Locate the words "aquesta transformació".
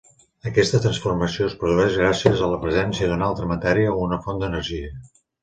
0.51-1.49